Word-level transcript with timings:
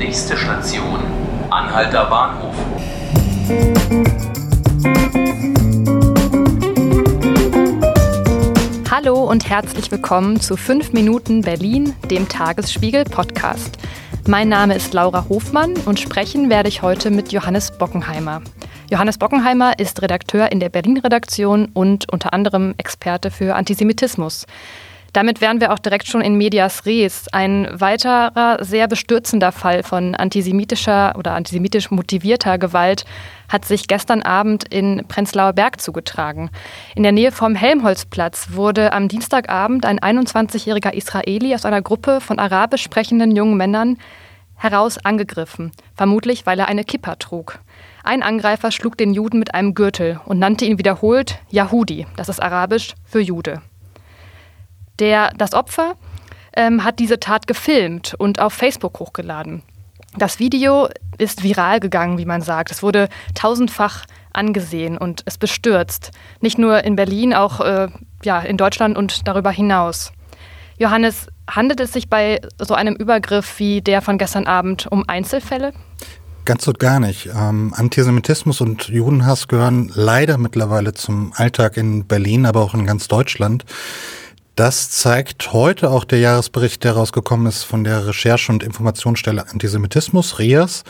Nächste 0.00 0.34
Station, 0.34 0.98
Anhalter 1.50 2.06
Bahnhof. 2.06 2.54
Hallo 8.90 9.24
und 9.24 9.50
herzlich 9.50 9.90
willkommen 9.90 10.40
zu 10.40 10.56
5 10.56 10.94
Minuten 10.94 11.42
Berlin, 11.42 11.94
dem 12.10 12.30
Tagesspiegel 12.30 13.04
Podcast. 13.04 13.76
Mein 14.26 14.48
Name 14.48 14.74
ist 14.74 14.94
Laura 14.94 15.26
Hofmann 15.28 15.74
und 15.84 16.00
sprechen 16.00 16.48
werde 16.48 16.70
ich 16.70 16.80
heute 16.80 17.10
mit 17.10 17.30
Johannes 17.30 17.70
Bockenheimer. 17.70 18.40
Johannes 18.90 19.18
Bockenheimer 19.18 19.78
ist 19.78 20.00
Redakteur 20.00 20.50
in 20.50 20.60
der 20.60 20.70
Berlin-Redaktion 20.70 21.68
und 21.74 22.10
unter 22.10 22.32
anderem 22.32 22.72
Experte 22.78 23.30
für 23.30 23.54
Antisemitismus. 23.54 24.46
Damit 25.12 25.40
wären 25.40 25.60
wir 25.60 25.72
auch 25.72 25.78
direkt 25.78 26.06
schon 26.06 26.20
in 26.20 26.36
Medias 26.36 26.86
Res. 26.86 27.26
Ein 27.32 27.68
weiterer 27.72 28.58
sehr 28.64 28.86
bestürzender 28.86 29.50
Fall 29.50 29.82
von 29.82 30.14
antisemitischer 30.14 31.14
oder 31.18 31.32
antisemitisch 31.32 31.90
motivierter 31.90 32.58
Gewalt 32.58 33.04
hat 33.48 33.64
sich 33.64 33.88
gestern 33.88 34.22
Abend 34.22 34.72
in 34.72 35.04
Prenzlauer 35.08 35.52
Berg 35.52 35.80
zugetragen. 35.80 36.50
In 36.94 37.02
der 37.02 37.10
Nähe 37.10 37.32
vom 37.32 37.56
Helmholtzplatz 37.56 38.50
wurde 38.52 38.92
am 38.92 39.08
Dienstagabend 39.08 39.84
ein 39.84 39.98
21-jähriger 39.98 40.94
Israeli 40.94 41.54
aus 41.54 41.64
einer 41.64 41.82
Gruppe 41.82 42.20
von 42.20 42.38
arabisch 42.38 42.82
sprechenden 42.82 43.34
jungen 43.34 43.56
Männern 43.56 43.98
heraus 44.54 44.98
angegriffen, 44.98 45.72
vermutlich 45.96 46.46
weil 46.46 46.58
er 46.58 46.68
eine 46.68 46.84
Kippa 46.84 47.16
trug. 47.16 47.58
Ein 48.04 48.22
Angreifer 48.22 48.70
schlug 48.70 48.96
den 48.96 49.14
Juden 49.14 49.38
mit 49.38 49.54
einem 49.54 49.74
Gürtel 49.74 50.20
und 50.26 50.38
nannte 50.38 50.66
ihn 50.66 50.78
wiederholt 50.78 51.40
Yahudi, 51.50 52.06
das 52.16 52.28
ist 52.28 52.40
arabisch 52.40 52.94
für 53.04 53.20
Jude. 53.20 53.62
Der, 55.00 55.32
das 55.36 55.54
Opfer 55.54 55.94
ähm, 56.54 56.84
hat 56.84 56.98
diese 56.98 57.18
Tat 57.18 57.46
gefilmt 57.46 58.14
und 58.18 58.38
auf 58.38 58.52
Facebook 58.52 59.00
hochgeladen. 59.00 59.62
Das 60.16 60.38
Video 60.38 60.88
ist 61.18 61.42
viral 61.42 61.80
gegangen, 61.80 62.18
wie 62.18 62.24
man 62.24 62.42
sagt. 62.42 62.70
Es 62.70 62.82
wurde 62.82 63.08
tausendfach 63.34 64.04
angesehen 64.32 64.98
und 64.98 65.22
es 65.24 65.38
bestürzt. 65.38 66.10
Nicht 66.40 66.58
nur 66.58 66.84
in 66.84 66.96
Berlin, 66.96 67.32
auch 67.32 67.60
äh, 67.60 67.88
ja, 68.24 68.40
in 68.40 68.56
Deutschland 68.56 68.96
und 68.98 69.26
darüber 69.26 69.50
hinaus. 69.50 70.12
Johannes, 70.78 71.28
handelt 71.48 71.80
es 71.80 71.92
sich 71.92 72.08
bei 72.08 72.40
so 72.58 72.74
einem 72.74 72.94
Übergriff 72.94 73.58
wie 73.58 73.82
der 73.82 74.02
von 74.02 74.18
gestern 74.18 74.46
Abend 74.46 74.86
um 74.90 75.04
Einzelfälle? 75.06 75.72
Ganz 76.44 76.66
und 76.66 76.78
gar 76.78 77.00
nicht. 77.00 77.26
Ähm, 77.26 77.74
Antisemitismus 77.76 78.60
und 78.60 78.88
Judenhass 78.88 79.46
gehören 79.46 79.90
leider 79.94 80.38
mittlerweile 80.38 80.94
zum 80.94 81.32
Alltag 81.36 81.76
in 81.76 82.06
Berlin, 82.06 82.46
aber 82.46 82.62
auch 82.62 82.74
in 82.74 82.86
ganz 82.86 83.08
Deutschland. 83.08 83.64
Das 84.56 84.90
zeigt 84.90 85.52
heute 85.52 85.90
auch 85.90 86.04
der 86.04 86.18
Jahresbericht, 86.18 86.84
der 86.84 86.92
rausgekommen 86.92 87.46
ist 87.46 87.64
von 87.64 87.84
der 87.84 88.06
Recherche- 88.06 88.52
und 88.52 88.62
Informationsstelle 88.62 89.48
Antisemitismus, 89.48 90.38
RIAS. 90.38 90.84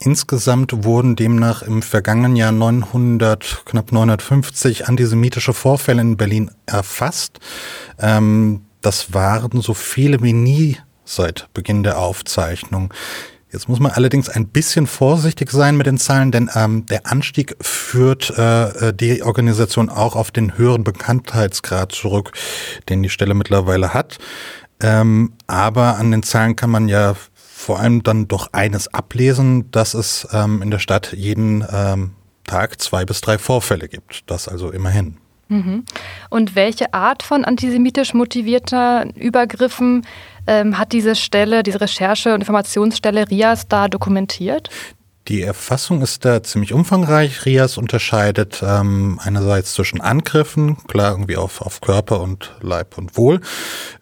Insgesamt 0.00 0.84
wurden 0.84 1.16
demnach 1.16 1.62
im 1.62 1.82
vergangenen 1.82 2.36
Jahr 2.36 2.52
900, 2.52 3.62
knapp 3.64 3.90
950 3.90 4.88
antisemitische 4.88 5.52
Vorfälle 5.52 6.02
in 6.02 6.16
Berlin 6.16 6.50
erfasst. 6.66 7.40
Ähm, 7.98 8.62
das 8.80 9.12
waren 9.12 9.60
so 9.60 9.74
viele 9.74 10.22
wie 10.22 10.32
nie 10.32 10.76
seit 11.04 11.48
Beginn 11.52 11.82
der 11.82 11.98
Aufzeichnung. 11.98 12.92
Jetzt 13.50 13.68
muss 13.68 13.80
man 13.80 13.92
allerdings 13.92 14.28
ein 14.28 14.48
bisschen 14.48 14.86
vorsichtig 14.86 15.50
sein 15.50 15.76
mit 15.76 15.86
den 15.86 15.96
Zahlen, 15.96 16.32
denn 16.32 16.50
ähm, 16.54 16.84
der 16.86 17.06
Anstieg 17.06 17.56
führt 17.62 18.30
äh, 18.36 18.88
äh, 18.88 18.92
die 18.92 19.22
Organisation 19.22 19.88
auch 19.88 20.16
auf 20.16 20.30
den 20.30 20.58
höheren 20.58 20.84
Bekanntheitsgrad 20.84 21.92
zurück, 21.92 22.32
den 22.90 23.02
die 23.02 23.08
Stelle 23.08 23.32
mittlerweile 23.32 23.94
hat. 23.94 24.18
Ähm, 24.80 25.32
aber 25.46 25.96
an 25.96 26.10
den 26.10 26.22
Zahlen 26.22 26.56
kann 26.56 26.70
man 26.70 26.88
ja 26.88 27.14
vor 27.34 27.80
allem 27.80 28.02
dann 28.02 28.28
doch 28.28 28.52
eines 28.52 28.92
ablesen, 28.92 29.70
dass 29.70 29.94
es 29.94 30.28
ähm, 30.32 30.62
in 30.62 30.70
der 30.70 30.78
Stadt 30.78 31.14
jeden 31.14 31.64
ähm, 31.72 32.12
Tag 32.44 32.80
zwei 32.80 33.04
bis 33.04 33.20
drei 33.22 33.38
Vorfälle 33.38 33.88
gibt. 33.88 34.30
Das 34.30 34.46
also 34.46 34.70
immerhin. 34.70 35.16
Mhm. 35.48 35.84
Und 36.30 36.54
welche 36.54 36.92
Art 36.94 37.22
von 37.22 37.44
antisemitisch 37.44 38.14
motivierter 38.14 39.06
Übergriffen 39.16 40.06
ähm, 40.46 40.78
hat 40.78 40.92
diese 40.92 41.14
Stelle, 41.14 41.62
diese 41.62 41.80
Recherche- 41.80 42.34
und 42.34 42.40
Informationsstelle 42.40 43.30
RIAS 43.30 43.68
da 43.68 43.88
dokumentiert? 43.88 44.70
Die 45.28 45.42
Erfassung 45.42 46.00
ist 46.00 46.24
da 46.24 46.42
ziemlich 46.42 46.72
umfangreich. 46.72 47.44
RIAS 47.44 47.76
unterscheidet 47.76 48.62
ähm, 48.66 49.20
einerseits 49.22 49.74
zwischen 49.74 50.00
Angriffen, 50.00 50.78
klar 50.86 51.10
irgendwie 51.10 51.36
auf, 51.36 51.60
auf 51.60 51.82
Körper 51.82 52.22
und 52.22 52.56
Leib 52.62 52.96
und 52.96 53.14
Wohl, 53.18 53.42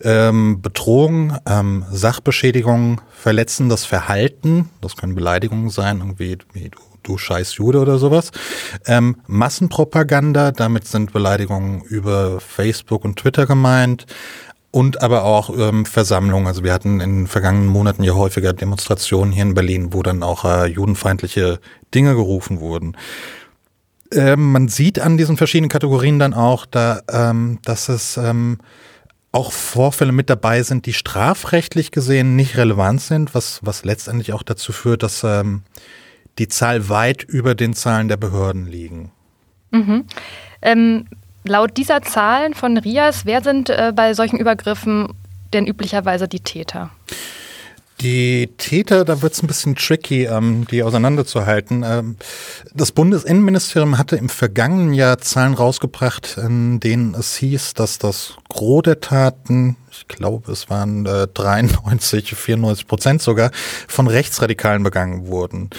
ähm, 0.00 0.62
Bedrohung, 0.62 1.36
ähm, 1.44 1.84
Sachbeschädigung, 1.90 3.00
verletzendes 3.10 3.84
Verhalten, 3.84 4.70
das 4.80 4.94
können 4.94 5.16
Beleidigungen 5.16 5.68
sein, 5.68 5.98
irgendwie 5.98 6.38
wie 6.52 6.68
du 6.68 6.78
du 7.06 7.18
scheiß 7.18 7.56
Jude 7.56 7.80
oder 7.80 7.98
sowas. 7.98 8.30
Ähm, 8.86 9.16
Massenpropaganda, 9.26 10.52
damit 10.52 10.86
sind 10.86 11.12
Beleidigungen 11.12 11.82
über 11.82 12.40
Facebook 12.40 13.04
und 13.04 13.18
Twitter 13.18 13.46
gemeint 13.46 14.06
und 14.70 15.02
aber 15.02 15.24
auch 15.24 15.50
ähm, 15.56 15.86
Versammlungen. 15.86 16.46
Also 16.46 16.62
wir 16.62 16.72
hatten 16.74 17.00
in 17.00 17.20
den 17.20 17.26
vergangenen 17.26 17.68
Monaten 17.68 18.02
ja 18.02 18.14
häufiger 18.14 18.52
Demonstrationen 18.52 19.32
hier 19.32 19.44
in 19.44 19.54
Berlin, 19.54 19.92
wo 19.92 20.02
dann 20.02 20.22
auch 20.22 20.44
äh, 20.44 20.66
judenfeindliche 20.66 21.60
Dinge 21.94 22.14
gerufen 22.14 22.60
wurden. 22.60 22.96
Ähm, 24.12 24.52
man 24.52 24.68
sieht 24.68 25.00
an 25.00 25.16
diesen 25.16 25.36
verschiedenen 25.36 25.70
Kategorien 25.70 26.18
dann 26.18 26.34
auch, 26.34 26.66
da, 26.66 27.00
ähm, 27.10 27.58
dass 27.64 27.88
es 27.88 28.16
ähm, 28.16 28.58
auch 29.32 29.52
Vorfälle 29.52 30.12
mit 30.12 30.30
dabei 30.30 30.62
sind, 30.62 30.86
die 30.86 30.92
strafrechtlich 30.92 31.90
gesehen 31.90 32.36
nicht 32.36 32.56
relevant 32.56 33.00
sind, 33.00 33.34
was, 33.34 33.60
was 33.62 33.84
letztendlich 33.84 34.32
auch 34.32 34.42
dazu 34.42 34.72
führt, 34.72 35.02
dass 35.02 35.24
ähm, 35.24 35.62
die 36.38 36.48
Zahl 36.48 36.88
weit 36.88 37.22
über 37.22 37.54
den 37.54 37.74
Zahlen 37.74 38.08
der 38.08 38.16
Behörden 38.16 38.66
liegen. 38.66 39.12
Mhm. 39.70 40.04
Ähm, 40.62 41.06
Laut 41.48 41.76
dieser 41.76 42.02
Zahlen 42.02 42.54
von 42.54 42.76
RIAS, 42.76 43.24
wer 43.24 43.40
sind 43.40 43.70
äh, 43.70 43.92
bei 43.94 44.14
solchen 44.14 44.36
Übergriffen 44.36 45.14
denn 45.52 45.66
üblicherweise 45.66 46.26
die 46.26 46.40
Täter? 46.40 46.90
Die 48.00 48.48
Täter, 48.58 49.06
da 49.06 49.22
wird 49.22 49.32
es 49.32 49.42
ein 49.42 49.46
bisschen 49.46 49.74
tricky, 49.74 50.24
ähm, 50.24 50.66
die 50.70 50.82
auseinanderzuhalten. 50.82 51.82
Ähm, 51.82 52.16
das 52.74 52.92
Bundesinnenministerium 52.92 53.96
hatte 53.96 54.16
im 54.16 54.28
vergangenen 54.28 54.92
Jahr 54.92 55.18
Zahlen 55.18 55.54
rausgebracht, 55.54 56.36
in 56.36 56.78
denen 56.78 57.14
es 57.14 57.36
hieß, 57.36 57.72
dass 57.72 57.98
das 57.98 58.34
Gros 58.50 58.82
der 58.82 59.00
Taten, 59.00 59.76
ich 59.90 60.08
glaube 60.08 60.52
es 60.52 60.68
waren 60.68 61.06
äh, 61.06 61.26
93, 61.32 62.34
94 62.34 62.86
Prozent 62.86 63.22
sogar, 63.22 63.50
von 63.88 64.08
Rechtsradikalen 64.08 64.82
begangen 64.82 65.28
wurden. 65.28 65.70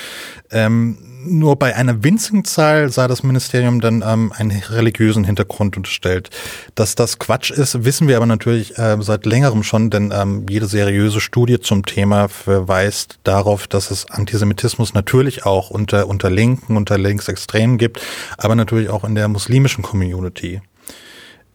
Ähm, 0.50 0.98
nur 1.30 1.56
bei 1.58 1.76
einer 1.76 2.04
winzigen 2.04 2.46
Zahl 2.46 2.90
sah 2.90 3.08
das 3.08 3.24
Ministerium 3.24 3.82
dann 3.82 4.04
ähm, 4.06 4.32
einen 4.36 4.52
religiösen 4.52 5.24
Hintergrund 5.24 5.78
unterstellt. 5.78 6.30
Dass 6.76 6.96
das 6.96 7.20
Quatsch 7.20 7.52
ist, 7.52 7.86
wissen 7.86 8.08
wir 8.08 8.18
aber 8.18 8.26
natürlich 8.26 8.78
äh, 8.78 8.98
seit 9.02 9.26
längerem 9.26 9.64
schon, 9.64 9.90
denn 9.90 10.14
ähm, 10.16 10.46
jede 10.50 10.66
seriöse 10.68 11.22
Studie 11.22 11.60
zum 11.60 11.86
Thema 11.86 12.28
verweist 12.28 13.20
darauf, 13.24 13.68
dass 13.68 13.92
es 13.92 14.10
Antisemitismus 14.10 14.94
natürlich 14.94 15.46
auch 15.46 15.70
unter, 15.70 16.08
unter 16.08 16.30
Linken, 16.30 16.78
unter 16.78 16.98
Linksextremen 16.98 17.78
gibt, 17.78 18.02
aber 18.38 18.56
natürlich 18.56 18.90
auch 18.90 19.04
in 19.04 19.16
der 19.16 19.28
muslimischen 19.28 19.84
Community. 19.84 20.62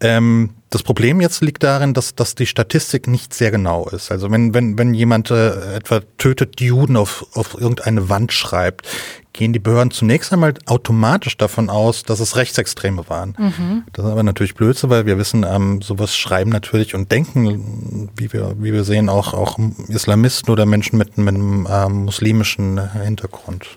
Ähm, 0.00 0.50
das 0.72 0.82
Problem 0.82 1.20
jetzt 1.20 1.42
liegt 1.42 1.62
darin, 1.62 1.92
dass, 1.92 2.14
dass 2.14 2.34
die 2.34 2.46
Statistik 2.46 3.06
nicht 3.06 3.34
sehr 3.34 3.50
genau 3.50 3.86
ist. 3.90 4.10
Also 4.10 4.30
wenn, 4.30 4.54
wenn, 4.54 4.78
wenn 4.78 4.94
jemand 4.94 5.30
äh, 5.30 5.76
etwa 5.76 6.00
tötet 6.16 6.58
die 6.60 6.66
Juden 6.66 6.96
auf, 6.96 7.26
auf 7.34 7.60
irgendeine 7.60 8.08
Wand 8.08 8.32
schreibt, 8.32 8.88
gehen 9.34 9.52
die 9.52 9.58
Behörden 9.58 9.90
zunächst 9.90 10.32
einmal 10.32 10.54
automatisch 10.64 11.36
davon 11.36 11.68
aus, 11.68 12.04
dass 12.04 12.20
es 12.20 12.36
Rechtsextreme 12.36 13.06
waren. 13.08 13.34
Mhm. 13.38 13.84
Das 13.92 14.06
ist 14.06 14.10
aber 14.10 14.22
natürlich 14.22 14.54
Blödsinn, 14.54 14.88
weil 14.88 15.04
wir 15.04 15.18
wissen, 15.18 15.44
ähm, 15.46 15.82
sowas 15.82 16.16
schreiben 16.16 16.50
natürlich 16.50 16.94
und 16.94 17.12
denken, 17.12 18.08
wie 18.16 18.32
wir, 18.32 18.54
wie 18.58 18.72
wir 18.72 18.84
sehen, 18.84 19.10
auch, 19.10 19.34
auch 19.34 19.58
Islamisten 19.88 20.50
oder 20.50 20.64
Menschen 20.64 20.96
mit, 20.96 21.18
mit 21.18 21.34
einem 21.34 21.68
ähm, 21.70 22.04
muslimischen 22.04 22.92
Hintergrund. 22.92 23.76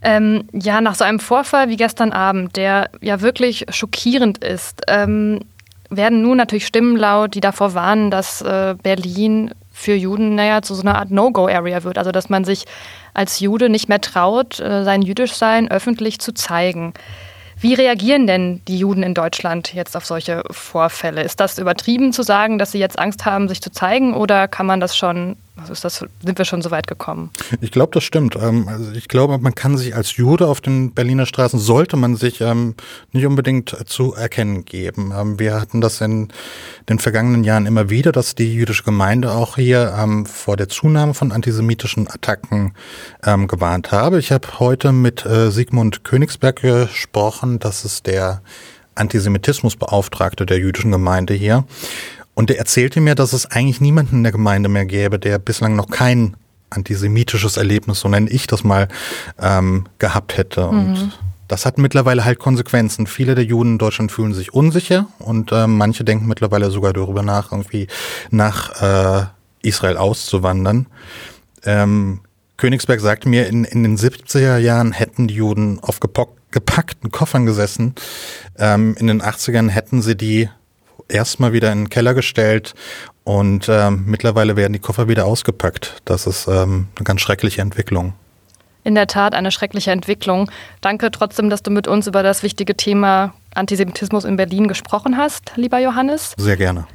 Ähm, 0.00 0.44
ja, 0.52 0.80
nach 0.80 0.94
so 0.94 1.04
einem 1.04 1.20
Vorfall 1.20 1.68
wie 1.68 1.76
gestern 1.76 2.12
Abend, 2.12 2.56
der 2.56 2.90
ja 3.02 3.20
wirklich 3.20 3.66
schockierend 3.70 4.42
ist, 4.42 4.82
ähm, 4.88 5.40
werden 5.90 6.22
nun 6.22 6.36
natürlich 6.36 6.66
Stimmen 6.66 6.96
laut, 6.96 7.34
die 7.34 7.40
davor 7.40 7.74
warnen, 7.74 8.10
dass 8.10 8.42
äh, 8.42 8.74
Berlin 8.82 9.52
für 9.72 9.94
Juden 9.94 10.34
naja 10.34 10.62
zu 10.62 10.74
so 10.74 10.82
einer 10.82 10.96
Art 10.96 11.10
No-Go-Area 11.10 11.84
wird. 11.84 11.98
Also 11.98 12.12
dass 12.12 12.28
man 12.28 12.44
sich 12.44 12.64
als 13.14 13.40
Jude 13.40 13.68
nicht 13.68 13.88
mehr 13.88 14.00
traut, 14.00 14.58
äh, 14.60 14.84
sein 14.84 15.02
Jüdischsein 15.02 15.70
öffentlich 15.70 16.18
zu 16.18 16.32
zeigen. 16.32 16.94
Wie 17.58 17.74
reagieren 17.74 18.26
denn 18.26 18.60
die 18.68 18.78
Juden 18.78 19.02
in 19.02 19.14
Deutschland 19.14 19.72
jetzt 19.72 19.96
auf 19.96 20.04
solche 20.04 20.42
Vorfälle? 20.50 21.22
Ist 21.22 21.40
das 21.40 21.58
übertrieben 21.58 22.12
zu 22.12 22.22
sagen, 22.22 22.58
dass 22.58 22.72
sie 22.72 22.78
jetzt 22.78 22.98
Angst 22.98 23.24
haben, 23.24 23.48
sich 23.48 23.62
zu 23.62 23.70
zeigen, 23.70 24.14
oder 24.14 24.46
kann 24.46 24.66
man 24.66 24.78
das 24.78 24.96
schon 24.96 25.36
ist 25.70 25.84
das, 25.84 25.98
sind 25.98 26.38
wir 26.38 26.44
schon 26.44 26.62
so 26.62 26.70
weit 26.70 26.86
gekommen? 26.86 27.30
Ich 27.60 27.70
glaube, 27.70 27.92
das 27.92 28.04
stimmt. 28.04 28.36
Ähm, 28.36 28.68
also 28.68 28.92
ich 28.92 29.08
glaube, 29.08 29.38
man 29.38 29.54
kann 29.54 29.76
sich 29.76 29.94
als 29.94 30.16
Jude 30.16 30.46
auf 30.46 30.60
den 30.60 30.92
Berliner 30.92 31.26
Straßen, 31.26 31.58
sollte 31.58 31.96
man 31.96 32.16
sich 32.16 32.40
ähm, 32.40 32.74
nicht 33.12 33.26
unbedingt 33.26 33.76
zu 33.86 34.14
erkennen 34.14 34.64
geben. 34.64 35.12
Ähm, 35.16 35.38
wir 35.38 35.60
hatten 35.60 35.80
das 35.80 36.00
in 36.00 36.28
den 36.88 36.98
vergangenen 36.98 37.44
Jahren 37.44 37.66
immer 37.66 37.90
wieder, 37.90 38.12
dass 38.12 38.34
die 38.34 38.52
jüdische 38.52 38.84
Gemeinde 38.84 39.32
auch 39.32 39.56
hier 39.56 39.94
vor 40.26 40.56
der 40.56 40.68
Zunahme 40.68 41.14
von 41.14 41.32
antisemitischen 41.32 42.08
Attacken 42.08 42.74
gewarnt 43.22 43.90
habe. 43.90 44.18
Ich 44.18 44.30
habe 44.30 44.60
heute 44.60 44.92
mit 44.92 45.26
äh, 45.26 45.50
Sigmund 45.50 46.04
Königsberg 46.04 46.62
gesprochen. 46.62 47.58
Das 47.58 47.84
ist 47.84 48.06
der 48.06 48.42
Antisemitismusbeauftragte 48.96 50.46
der 50.46 50.58
jüdischen 50.58 50.90
Gemeinde 50.90 51.34
hier. 51.34 51.64
Und 52.36 52.50
er 52.50 52.58
erzählte 52.58 53.00
mir, 53.00 53.14
dass 53.14 53.32
es 53.32 53.46
eigentlich 53.46 53.80
niemanden 53.80 54.16
in 54.18 54.22
der 54.22 54.30
Gemeinde 54.30 54.68
mehr 54.68 54.84
gäbe, 54.84 55.18
der 55.18 55.38
bislang 55.38 55.74
noch 55.74 55.88
kein 55.88 56.36
antisemitisches 56.68 57.56
Erlebnis, 57.56 58.00
so 58.00 58.08
nenne 58.08 58.28
ich 58.28 58.46
das 58.46 58.62
mal, 58.62 58.88
ähm, 59.40 59.86
gehabt 59.98 60.36
hätte. 60.36 60.70
Mhm. 60.70 60.78
Und 60.78 61.18
das 61.48 61.64
hat 61.64 61.78
mittlerweile 61.78 62.26
halt 62.26 62.38
Konsequenzen. 62.38 63.06
Viele 63.06 63.34
der 63.34 63.44
Juden 63.44 63.72
in 63.72 63.78
Deutschland 63.78 64.12
fühlen 64.12 64.34
sich 64.34 64.52
unsicher 64.52 65.06
und 65.18 65.50
äh, 65.50 65.66
manche 65.66 66.04
denken 66.04 66.26
mittlerweile 66.26 66.70
sogar 66.70 66.92
darüber 66.92 67.22
nach, 67.22 67.52
irgendwie 67.52 67.86
nach 68.30 68.82
äh, 68.82 69.26
Israel 69.62 69.96
auszuwandern. 69.96 70.88
Ähm, 71.64 72.20
Königsberg 72.58 73.00
sagte 73.00 73.30
mir, 73.30 73.46
in, 73.46 73.64
in 73.64 73.82
den 73.82 73.96
70er 73.96 74.58
Jahren 74.58 74.92
hätten 74.92 75.26
die 75.26 75.34
Juden 75.34 75.80
auf 75.80 76.00
gepackten 76.00 77.10
Koffern 77.10 77.46
gesessen. 77.46 77.94
Ähm, 78.58 78.94
in 78.98 79.06
den 79.06 79.22
80ern 79.22 79.70
hätten 79.70 80.02
sie 80.02 80.16
die 80.16 80.50
erstmal 81.08 81.52
wieder 81.52 81.72
in 81.72 81.84
den 81.84 81.90
Keller 81.90 82.14
gestellt 82.14 82.74
und 83.24 83.68
ähm, 83.68 84.04
mittlerweile 84.06 84.56
werden 84.56 84.72
die 84.72 84.78
Koffer 84.78 85.08
wieder 85.08 85.26
ausgepackt. 85.26 86.00
Das 86.04 86.26
ist 86.26 86.46
ähm, 86.46 86.88
eine 86.96 87.04
ganz 87.04 87.20
schreckliche 87.20 87.60
Entwicklung. 87.60 88.14
In 88.84 88.94
der 88.94 89.08
Tat 89.08 89.34
eine 89.34 89.50
schreckliche 89.50 89.90
Entwicklung. 89.90 90.50
Danke 90.80 91.10
trotzdem, 91.10 91.50
dass 91.50 91.62
du 91.62 91.72
mit 91.72 91.88
uns 91.88 92.06
über 92.06 92.22
das 92.22 92.44
wichtige 92.44 92.76
Thema 92.76 93.34
Antisemitismus 93.54 94.24
in 94.24 94.36
Berlin 94.36 94.68
gesprochen 94.68 95.16
hast, 95.16 95.52
lieber 95.56 95.80
Johannes. 95.80 96.34
Sehr 96.36 96.56
gerne. 96.56 96.86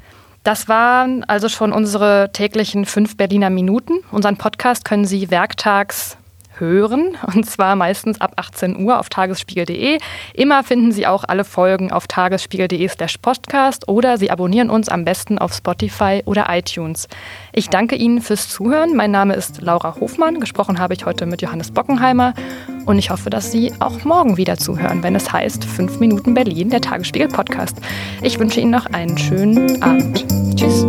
Das 0.42 0.68
waren 0.68 1.22
also 1.24 1.48
schon 1.48 1.72
unsere 1.72 2.30
täglichen 2.32 2.86
fünf 2.86 3.16
Berliner 3.16 3.50
Minuten. 3.50 3.98
Unseren 4.10 4.38
Podcast 4.38 4.84
können 4.84 5.04
Sie 5.04 5.30
werktags 5.30 6.16
hören, 6.58 7.16
und 7.34 7.44
zwar 7.46 7.76
meistens 7.76 8.20
ab 8.20 8.32
18 8.36 8.84
Uhr 8.84 8.98
auf 8.98 9.08
tagesspiegel.de. 9.08 9.98
Immer 10.34 10.62
finden 10.64 10.92
Sie 10.92 11.06
auch 11.06 11.24
alle 11.24 11.44
Folgen 11.44 11.92
auf 11.92 12.06
tagesspiegel.de 12.06 12.88
slash 12.88 13.18
podcast 13.18 13.88
oder 13.88 14.18
Sie 14.18 14.30
abonnieren 14.30 14.70
uns 14.70 14.88
am 14.88 15.04
besten 15.04 15.38
auf 15.38 15.52
Spotify 15.52 16.22
oder 16.24 16.46
iTunes. 16.50 17.08
Ich 17.52 17.68
danke 17.68 17.96
Ihnen 17.96 18.20
fürs 18.20 18.48
Zuhören. 18.48 18.96
Mein 18.96 19.10
Name 19.10 19.34
ist 19.34 19.60
Laura 19.60 19.96
Hofmann. 20.00 20.40
Gesprochen 20.40 20.78
habe 20.78 20.94
ich 20.94 21.04
heute 21.06 21.26
mit 21.26 21.42
Johannes 21.42 21.70
Bockenheimer 21.70 22.34
und 22.86 22.98
ich 22.98 23.10
hoffe, 23.10 23.30
dass 23.30 23.50
Sie 23.50 23.72
auch 23.80 24.04
morgen 24.04 24.36
wieder 24.36 24.56
zuhören, 24.56 25.02
wenn 25.02 25.14
es 25.14 25.32
heißt 25.32 25.64
5 25.64 26.00
Minuten 26.00 26.34
Berlin, 26.34 26.70
der 26.70 26.80
Tagesspiegel 26.80 27.28
Podcast. 27.28 27.76
Ich 28.22 28.38
wünsche 28.38 28.60
Ihnen 28.60 28.70
noch 28.72 28.86
einen 28.86 29.16
schönen 29.18 29.82
Abend. 29.82 30.24
Tschüss. 30.56 30.86